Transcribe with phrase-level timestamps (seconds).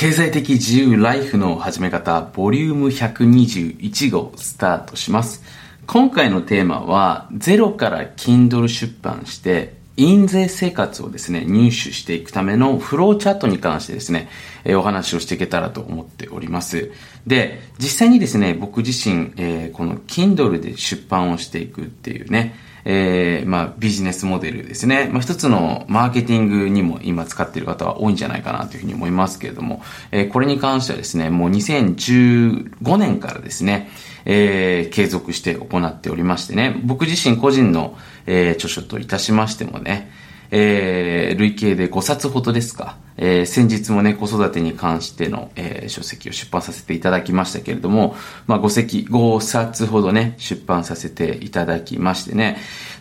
[0.00, 5.42] 経済的自由ライフの始め方、ボリューム121号スタートします。
[5.86, 14.30] 今回のテーマは、ゼロから Kindle 出版して、印税生活をですね、入手していくためのフローチャットに関してですね、
[14.64, 16.92] え、お話をしていけたらと思っております。
[17.26, 22.54] で、実際にですね、僕自身、えー、この Kindle で出版をしていくっていうね、
[22.84, 25.08] えー、まあ、ビジネスモデルですね。
[25.12, 33.90] まあ、一つのマーケティングにも今使っている方は多いんじゃないかなというふうに思いますけれども、えー、これに関してはですね、もう2015年からですね、
[34.24, 40.10] えー、継続して行っておりましてね、僕自身個人の、えー、著書といたしましてもね、
[40.50, 52.58] えー、累計で5冊ほどですか、えー、先日もね、子育てに関しての、えー、書籍を出版させていただきましたけれども、まあ、5席、5冊ほどね、出版させていただきましてね、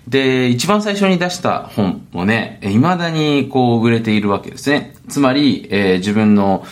[0.08, 4.94] で、一番最初に出した本もね、未だにこう売れているわけですね。
[5.08, 6.66] つまり、えー、自分の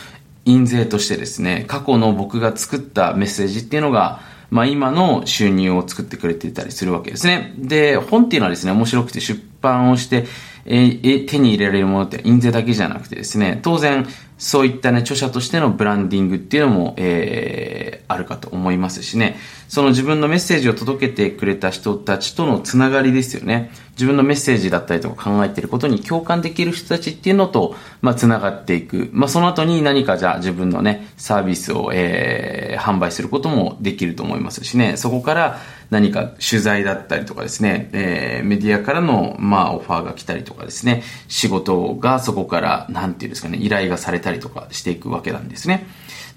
[0.45, 7.53] 印税としてですね、過去の僕が作ったメッセージっていうのが、まあ今の収入を作ってくれていたりするわけですね。
[7.57, 10.25] で、本っていうのはですね、面白くて出版をして、
[10.67, 23.71] ええ手に入れられるものって印税だけじゃなくてですね、当然そういったね、著者としてのブランディングっていうのも、えー、あるかと思いますしね、その自分のメッセージを届けてくれた人たちとのつながりですよね。
[23.93, 29.09] 自分のメッセージだったりとか考えてることに共感できる人たちっていうのと、まあ、つながっていく。
[29.11, 45.87] まあ、その後に何かじゃあ自分のね、サービスを、えー、販売することもできると思いますしね、そこから何か取材だったりとかですね、えー、メディアからの、まあ、オファーが来たりとかですね、仕事がそこから、なんていうんですかね、依頼がされたりとかしていくわけなんですね。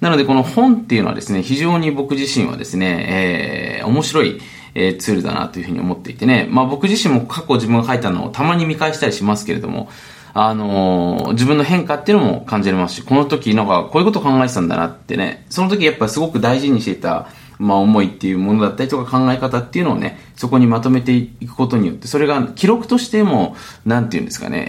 [0.01, 4.41] なので、この本っていうのはですね、非常に僕自身はですね、えー、面白い、
[4.75, 9.91] えー、ツールだなというふうに思っていてね、まあ僕自身も過去自分が書いたのをたまに見返したりしますけれども、
[10.33, 17.29] あのー、自分の変化っていうのも感じられますし、この時なんかこういうこと考えてたんだなってね、その時やっぱすごく大事にしていた、
[17.61, 23.55] まあ思いっていうものだったりとか考え方っていうのをね、そこにまとめていくことによって、それが記録としても、
[23.85, 24.67] なんていうんですかね、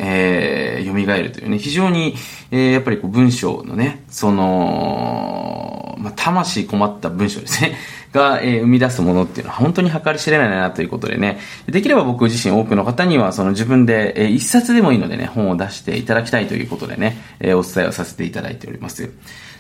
[0.77, 2.15] えー、蘇るというね、非常に、
[2.51, 7.77] えー、やっぱりこう文章のね、その、まあ、魂困った文章ですね。
[8.11, 19.11] が、えー、生み出すものっていうのは本当に計り知れないなということでね、できれば僕自身多くの方にはその自分で、えー、一冊でもいいのでね、本を出していただきたいということでね、えー、お伝えをさせていただいております。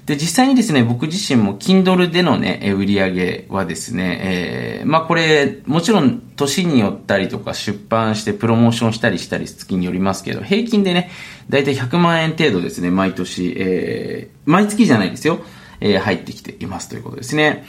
[0.05, 11.11] で、実際にですね、僕自身も Kindle でのね、売り上げはですね、えー、まあこれ、もちろん年によったりとか出版してプロモーションしたりしたり月によりますけど、平均でね、
[11.49, 15.39] だいたい100万円程度ですね、毎年、えー、毎月じゃないですよ、
[15.81, 17.63] えー、入ってきていますということですね。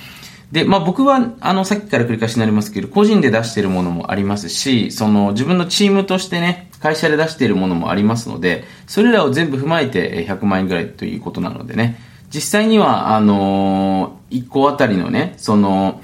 [0.52, 16.00] で、まあ僕は、あの、さっきから繰り返しになりますけど、個人で出しているものもありますし、その、自分のチームとしてね、会社で出しているものもありますので、それらを全部踏まえて100万円ぐらいということなのでね、実際には、あのー、1個あたりのね、その、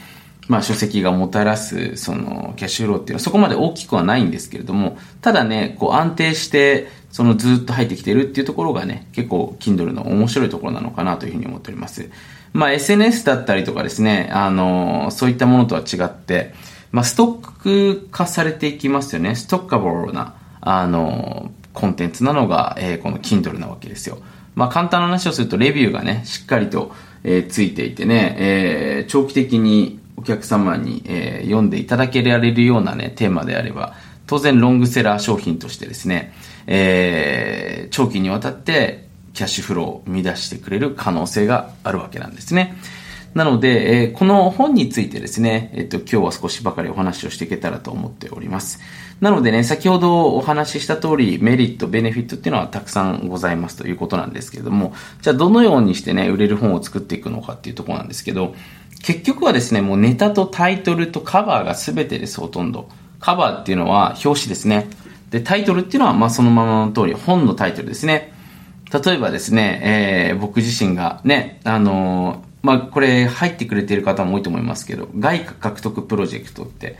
[0.49, 12.11] まあ、書籍がもたらす、その、キャッシュフローっていうのはそこまで大きくはないんですけれども、ただね、こう安定して、そのずっと入ってきてるっていうところがね、結構、Kindle の面白いところなのかなというふうに思っております。
[12.55, 16.55] まあ、SNS だったりとかですね、あの、そういったものとは違って、
[16.93, 19.34] まあ、ストック化されていきますよね。
[19.34, 24.19] ストッカボーな、あの、コンテンツなのが、えー、この Kindle なわけですよ。
[24.55, 26.93] まあ、簡単な話をするとレビューがね、しっかりと、
[27.25, 33.95] えー、ついていてね、えー、長期的にお客様に、えー、読んでいただけられるようなね、テーマであれば、
[34.27, 36.33] 当然ロングセラー商品としてですね、
[36.67, 42.77] えー、長期にわたってキャッシュフローを生み出してくれる可能性があるわけなんですね。
[43.34, 48.81] なので、えー、この本についてですね、えっ、と、今日は少しばかりお話をしていけたらと思っております。
[49.21, 58.55] なのでね、先ほどお話しした通り、メリット、ベネフィットっていうのはたくさんございますということなんですけれども、じゃあどのようにしてね、売れる本を作っていくのかっていうところなんですけど、
[59.03, 62.88] 結局はですね、もうネタとタイトルとカバーが全てです、ほとんど。
[63.21, 64.88] カバーっていうのは表紙ですね。
[65.31, 68.33] で、タイトルっていうのは、まあそのままの通り、本のタイトルですね。
[68.93, 76.96] 例えばですね、えー、僕自身がね、あのーまあ、これ入ってくれてる方も多いと思いますけど、外貨獲得プロジェクトって、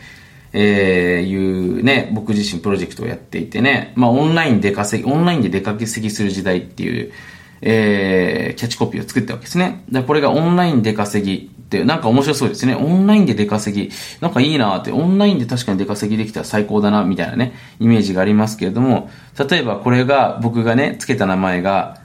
[0.52, 7.12] えー、いうね、僕自身プロジェクトをやっていてね、まあ、オンラインで稼ぎ、オンラインで出稼ぎする時代っていう、
[7.60, 9.84] えー、キャッチコピーを作ったわけですね。
[9.90, 12.75] で、これがオンラインで稼ぎって、なんか面白そうですね。
[12.75, 13.90] オンラインで出稼ぎ、
[14.20, 19.10] なんかいいなって、オンラインで確かに出稼ぎできたら最高だな、みたいなね、イメージがありますけれども、
[19.50, 22.00] 例えばこれが、僕がね、つけた名前が、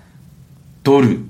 [0.83, 1.21] ドル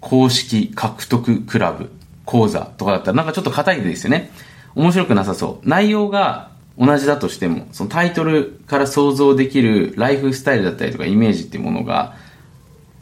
[0.00, 1.90] 公式獲得クラブ
[2.24, 4.30] 講座とかだったらなんかちょっと硬いですよね。
[4.74, 5.68] 面白くなさそう。
[5.68, 12.14] 内容が同じだとしても、そのタイトルから想像できるライフスタイルだったりとかイメージっていうものが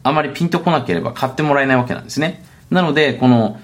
[0.03, 2.43] あまりピンとこなければ買ってもらえないわけなんですね。
[2.69, 3.59] なので、この、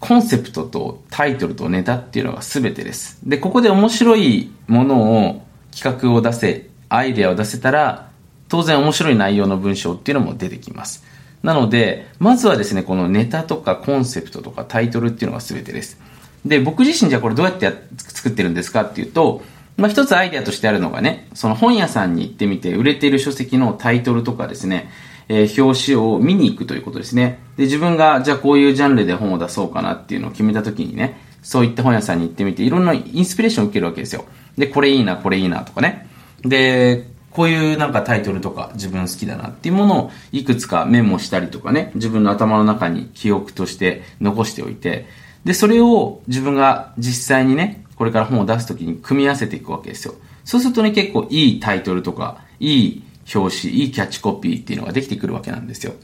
[0.00, 3.18] コンセプトとタイトルとネタっていうのが全てです。
[3.24, 8.10] で、ここで面白いものを企画を出せ、アイデアを出せたら、
[8.48, 11.04] 当然面白い内容の文章っていうのも出てきます。
[11.44, 16.00] なので、まずはですね、このネタとかコンセプトとかタイトルっていうのが全てです。
[16.46, 19.42] で、僕自身じゃこれどうやって作ってるんですかっていうと、
[19.76, 24.88] まあ、一つアイデアとしてあるのがね、その本屋さんに行ってみて売れている書籍のタイトルとかですね、
[25.28, 27.40] えー、表紙を見に行くということですね。
[27.58, 34.24] で、自分がじゃあこういうジャンルで本を出そうかなっていうのを決めた時にね、そういった本屋さんに行ってみていろんなインスピレーションを受けるわけですよ。
[34.56, 36.08] で、これいいな、これいいなとかね。
[36.42, 45.06] で、こういうなんかタイトルとか自分好きだなっていうものをいくつかメモしたりとかね、自分の頭の中に記憶として残しておいて、
[45.44, 50.14] で、それを自分が実際にね、これから本を出すときに組み合わせていくわけですよ。
[50.44, 53.02] そうするとね、結構いいタイトルとか、いい
[53.34, 55.94] 表紙、いいキャッチコピーっていうのができてくるわけなんですよ。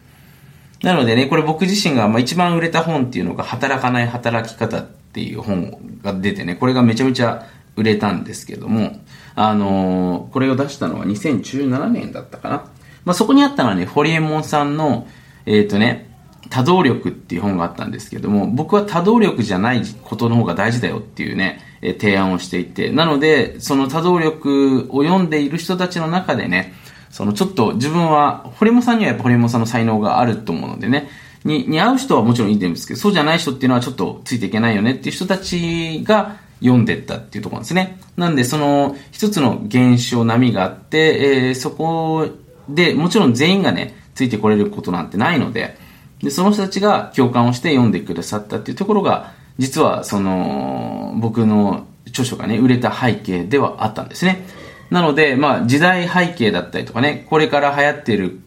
[0.83, 7.47] なのでね、これ僕自身がまあ一番売れた本っていうのが、働かない働き方っていう本が出てね、これがめちゃめちゃ
[7.81, 9.01] 売れたんですけども、
[9.35, 12.57] あのー、これを出したのは2017年だったかな。
[13.05, 15.09] まあ、そこにあったのはね、ホリエモンさんの、
[15.47, 16.11] えっ、ー、とね、
[16.51, 26.75] 多動力っていう本があったんですけども、僕は多動力じゃないことの方が大事だよっていうね、え提案をしていて、なので、その多動力を読んでいる人たちの中でね、
[27.11, 31.09] そのちょっと自分は、堀本さんにはやっぱ堀本さんの才能があると思うのでね、
[31.45, 37.99] に、に合う人はもちろんいいんですけど、そうじゃない人っていうのはちょっとついていけないよねっていう人たちが読んでったっていうとこなんですね。
[38.17, 42.29] なんで、その一つの現象、波があって、えー、そこ
[42.69, 45.77] で、もちろん全員がね、ついてこれることなんてないので、
[46.23, 54.47] で、その人たちが共感をして読んでくださったっていうところが、実はその僕の著書がね売れた背景ではあったんですね
[54.89, 58.41] なのでまあ時代背景だったりとかねこれから流行ってる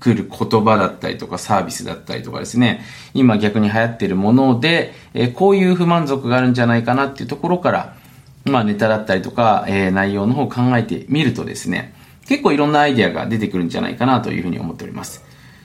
[0.00, 2.82] 来る言葉だったりとかサービスだったりとかですね
[3.14, 7.96] 今逆に流行ってるもので、え、こういう不満足があるんじゃないかなっていうところから
[8.44, 11.94] まあネタだったりとか、え、内容の方を考えてみるとですね
[12.26, 15.24] 結構いろんなアイデアが出てくるんじゃないかなというふうに思っております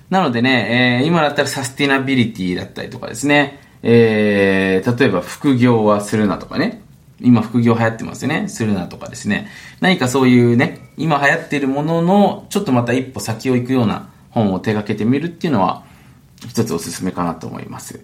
[0.10, 6.82] なのでね、え、今だったらサスティナビリティだったりとかですね、えー、例えば副業はするなとかね。
[7.22, 8.48] 今副業流行ってますよね。
[8.50, 9.48] するなとかですね。
[9.80, 15.84] 何かそういうね、今流行っているものの、ちょっとまた一歩先を行くような本を手掛けてみるっていうのは、
[16.48, 18.02] 一つおすすめかなと思います。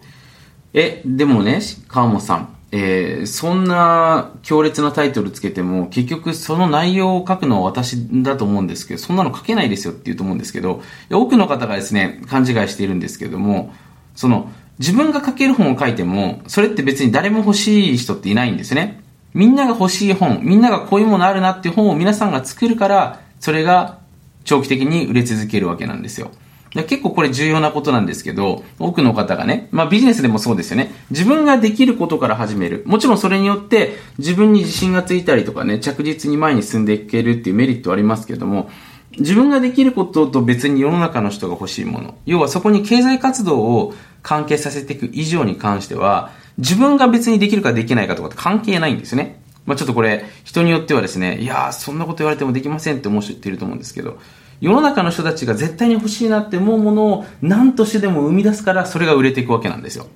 [0.73, 10.81] え、でもね、川本さん、えー、そんな強烈なタイトルつけても、結局その内容を書くのは私だと思うんですけど、そんなの書けないですよって言うと思うんですけど、
[11.11, 13.73] 多くの方がですね、勘違いしているんですけども、
[14.15, 14.49] その、
[14.79, 19.01] 自分が書ける本を書いても、それって別に誰も欲しい人っていないんですね。
[19.33, 23.99] みんなが欲しい本、みんながこういうものあるなっていう本を皆さんが作るから、それが
[24.43, 26.31] 長期的に売れ続けるわけなんですよ。
[26.73, 30.93] 結構これ重要なことなんですけど、多くの方がね、まあビジネスでもそうですよね。
[31.09, 32.83] 自分ができることから始める。
[32.85, 38.69] もちろんそれによって自分に自信がついたりとかね、着実に前に進んでいけるっていうメリットはありますけども、
[39.17, 42.15] 自分ができることと別に世の中の人が欲しいもの。
[42.25, 43.93] 要はそこに経済活動を
[44.23, 49.40] 関係させていく以上に関しては、自分が別にできるかできないかとかって関係ないんですよね。
[49.65, 54.17] まあちょっとこれ、人によってはですね、いやー、そんなこと言われてもできませんって思う人っていると思うんですけど、
[54.59, 60.07] 世の中の人たちが絶対に欲しいなって思うものを何としてでも生み出すから、それが売れていくわけなんですよ。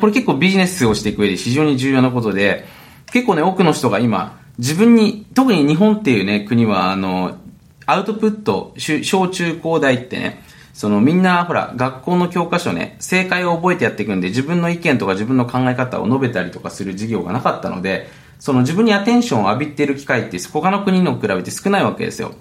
[0.00, 2.66] これ結構ビジネスをしていく上で非常に重要なことで、
[3.12, 7.38] 結構ね、多くの人が今、自分に、特に日本っていうね、国は、あの、
[7.86, 10.42] アウトプット、小中高大ってね、
[10.72, 18.08] そのみんな、ほら、学校の教科書ね、正解を覚えてやっていくんで、自分の意見とか自分の考え方を述べたりとかする授業がなかったので、
[18.42, 22.34] その自分にアテンションを浴びている機会って他の国の比べて少ないわけですよ。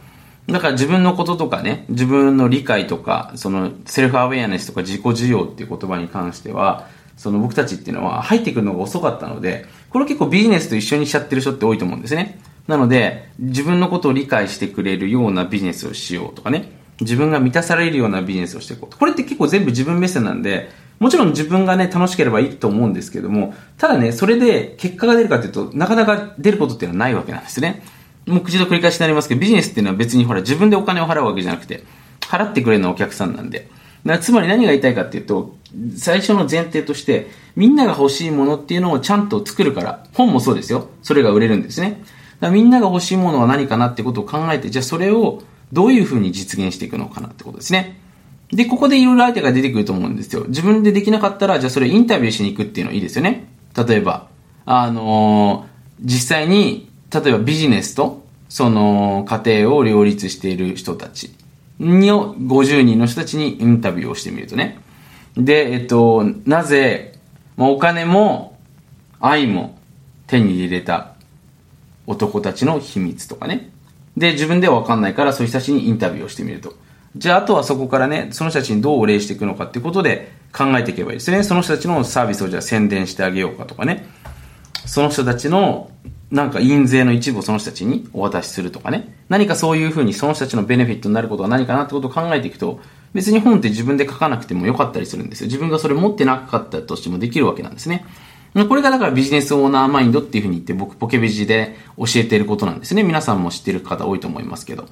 [0.48, 12.39] だから自分のこととかね、自分の理解とか、そのセルフアウェアネスとか自己需要っていう言葉に関しては、その僕たちっていうのは入ってくるのが遅かったので、これ結構ビジネスと一緒にしちゃってる人って多いと思うんですね。
[12.65, 18.98] なので、自分のことを理解してくれるようなビジネスをしようとかね、自分が満たされるようなビジネスをしていこう。
[18.98, 27.81] これって結構全部自分目線なんで、もちろん自分がね、楽しければいいと思うんですけども、ただね、それで結果が出るかというと、なかなか出ることっていうのはないわけなんですね。
[28.27, 31.84] もう口と繰り返しになりますけど、ビジネスっていうのは別にほら、自分でお金を払うわけじゃなくて、
[32.20, 33.67] 払ってくれるのはお客さんなんで。
[34.05, 35.58] だつまり何が言いたいかっていうと、
[35.98, 40.88] 最初の前提として、みんなが欲しいものっていうのをちゃんと作るから、本もそうですよ。
[41.01, 41.89] それが売れるんですね。
[41.89, 42.05] だか
[42.41, 45.41] らみんなが欲しいものは何かなってことを考えて、じゃあそれを
[45.74, 48.00] どういうふうに実現していくのかなってことですね。
[48.51, 50.46] で、ここでいろいろ相手が出てくると思うんですよ。
[50.48, 53.48] 自分でできなかったら、じゃあそれインタビューしに行くっていうのいいですよね。
[53.75, 54.27] 例えば、
[54.65, 61.34] あのー、実際に、例えばビジネスと、その、家庭を両立している人たち
[61.79, 64.79] に50人の人たちにインタビューをしてみるとね。
[65.38, 67.13] で、えっと、なぜ、
[67.55, 68.58] まあ、お金も
[69.20, 69.77] 愛も
[70.27, 71.13] 手に入れた
[72.08, 73.70] 男たちの秘密とかね。
[74.17, 76.74] で、自分ではわかんないからそういう人たちにインタビューをしてみると。
[77.15, 81.44] じゃあ、あとはそこからね、その人たちにどうお礼していくのかっていうことで考えていけばいいですね。
[81.44, 84.08] その人たちのサービスをじゃあ宣伝してあげようかとかね。
[84.86, 85.91] その人たちの
[86.32, 89.13] なんか印税の一部をその人たちにお渡しするとかね。
[89.27, 92.80] 何かそういうふうにその人たちのベネフィットになることは何かなってことを考えていくと、
[93.13, 95.48] 別に本って自分で書かなくてもよかったりするんですよ。
[95.48, 98.06] 自分がそれ持ってなかったとしてもできるわけなんですね。
[98.70, 103.03] これがだからビジネスオーナーマインドっていうふうに言って僕ポケベジで教えていることなんですね。
[103.03, 104.86] 皆さんも知ってる方多いと思いますけど。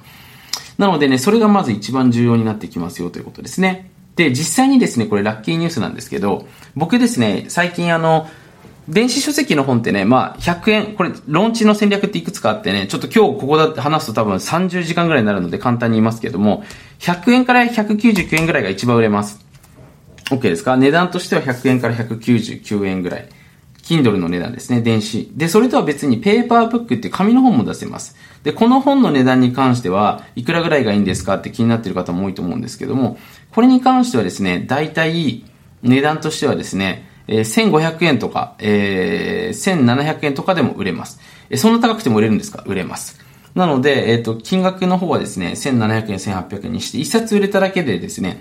[0.80, 3.90] なのでね、それがまず一番重要になってきますよということですね。
[4.16, 8.28] で、実際にですね、これラッキーニュースなんですけど、僕ですね、最近あの、
[8.88, 16.64] 電子書籍の本ってね、まあ、100円、これ、ローンチの戦略っていくつかあってね、ちょっと今日ここだって話すと多分30時間ぐらいになるので簡単に言いますけども、
[16.98, 19.38] 100円から199円ぐらいが一番売れます。
[20.30, 20.78] OK ですか？
[20.78, 23.28] 値段としては100円から199円ぐらい。
[23.90, 25.32] Kindle の値段ですね、電子。
[25.34, 28.14] で、それとは別にペーパーブックって紙の本も出せます。
[28.44, 33.18] で、この本の値段に関しては、いくらぐらいがいいんですかって気になってる方も多いと思うんですけども、
[33.52, 35.44] これに関してはですね、大体、
[35.82, 41.18] 値段としてはですね、え、1500円とか、え、1700円とかでも売れます。
[41.50, 42.62] え、そんな高くても売れるんですか？
[42.66, 43.18] 売れます。
[43.56, 48.40] なので、えっ、ー、と、金額の方はですね、1700円、1800円にして、1冊売れただけでですね、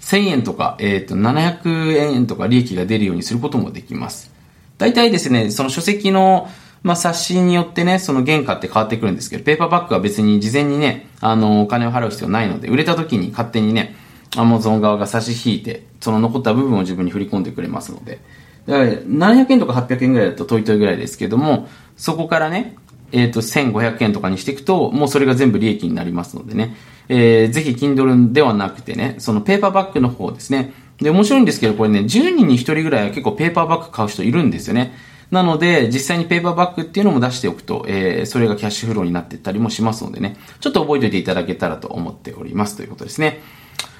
[0.00, 4.39] 1000円とか、えっ、ー、と、700円とか利益が出るようにすることもできます。
[4.80, 6.48] 大体ですね、その書籍の、
[6.82, 13.94] まあ、冊子によってね、その原価って変わってくるんですけど、ペーパーバッグは別に事前にね、あの、お金を払う必要ないので、売れた時に勝手にね、
[14.36, 18.20] アマゾン側が差し引いて、その残った部分を自分に振り込んでくれますので、
[18.66, 21.68] だから700円とか800円ぐらいだとトイトイぐらいですけども、
[21.98, 22.76] そこからね、
[23.12, 26.74] えっ、ー、と、1500円とかにしていくと、もうそれが全部利益になりますのでね、
[27.08, 30.72] えー、ぜひ Kindle ではなくてね、そのペーパーバッグの方ですね。
[31.00, 34.92] で、面白いんですけど、これね、10人に1人ぐらいは結構ペーパーバッグ買う人いるんですよね。
[35.30, 43.40] なので、実際にペーパーバッグっていうのも出しておくと、えー、それがキャッシュフローになっていったりもしますのでね、ちょっと覚えておいていただけたらと思っておりますということですね。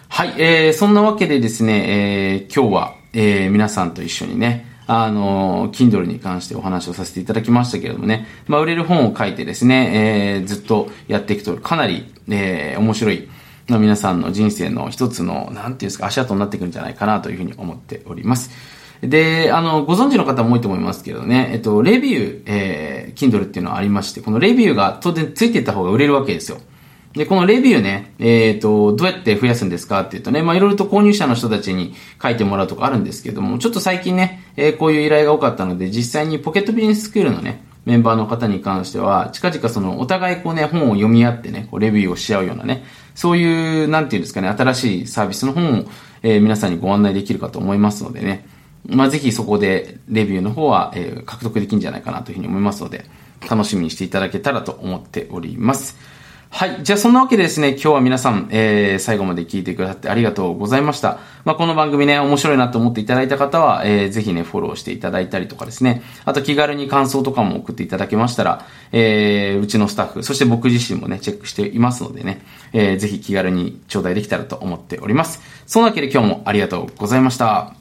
[0.09, 1.85] はい、えー、そんなわけでですね、
[2.42, 13.28] えー、今日は、えー、皆さんと一緒にね、あの、Kindle に関してお話をさせていただきましたけれどもね、まあ、売れる本を書いてですね、えー、ずっとやっていくと、かなり、えー、面白い、
[13.71, 18.50] の皆さんの人生の一つの、なんていうんですか、足跡になってくるんじゃないかなというふうに思っております。
[19.03, 26.59] で、あの、ご存知の方も多いと思いますけどね、えっと、レビュー、えー、Kindle っていうのはありまして、このレビューが当然ついていった方が売れるわけですよ。
[27.15, 45.85] で、このレビューね、えっ、ー、と、どうやって増やすんですかっていうとね、まあ、いろいろと購入者の人たちに書いてもらうとかあるんですけども、ちょっと最近ね、えー、こういう依頼が多かったので、実際にポケットビジネススクールのね、メンバーの方に関しては、近々その、お互いこうね、本を読み合ってね、こうレビューをし合うようなね、そういう、なんていうんですかね、新しいサービスの方を、
[46.23, 48.47] えー、皆さんにご案内できるかと思いますのでね、
[48.87, 53.05] まあ、ぜひそこでレビューの方は、えー、獲得できるんじゃないかなというふうに思いますので、
[53.49, 55.97] 楽しみにしていただけたらと思っております。
[56.52, 56.83] はい。
[56.83, 61.21] じゃあ、そんなわけでですね、今日は皆さん、えー、最後まで聞いてくださってありがとうございました。
[61.45, 75.40] まあ、この番組ね、面白いなと思っていただいた方は、えー、ぜひね、フォローしていただいたりとかですね、あと気軽に感想とかも送っていただけましたら、えー、うちのスタッフ、そして僕自身もね、チェックしていますのでね、えー、ぜひ気軽に頂戴できたらと思っております。
[75.66, 77.80] そんなわけで今日もありがとうございました。